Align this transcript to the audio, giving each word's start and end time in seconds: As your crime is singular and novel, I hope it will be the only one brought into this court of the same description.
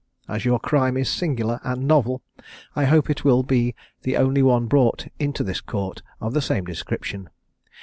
As 0.27 0.45
your 0.45 0.59
crime 0.59 0.97
is 0.97 1.11
singular 1.11 1.59
and 1.63 1.87
novel, 1.87 2.23
I 2.75 2.85
hope 2.85 3.07
it 3.11 3.23
will 3.23 3.43
be 3.43 3.75
the 4.01 4.17
only 4.17 4.41
one 4.41 4.65
brought 4.65 5.07
into 5.19 5.43
this 5.43 5.61
court 5.61 6.01
of 6.19 6.33
the 6.33 6.41
same 6.41 6.65
description. 6.65 7.29